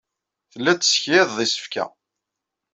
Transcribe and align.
Telliḍ 0.51 0.77
tessekyadeḍ 0.79 1.37
isefka. 1.45 1.85